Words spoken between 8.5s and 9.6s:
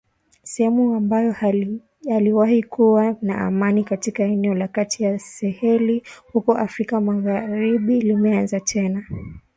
tena kuvamiwa na waislamu